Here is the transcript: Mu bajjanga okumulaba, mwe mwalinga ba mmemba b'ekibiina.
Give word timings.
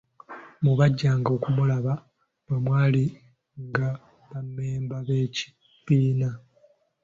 Mu 0.63 0.73
bajjanga 0.79 1.29
okumulaba, 1.37 1.93
mwe 2.45 2.57
mwalinga 2.65 3.87
ba 4.29 4.39
mmemba 4.45 4.97
b'ekibiina. 5.07 6.29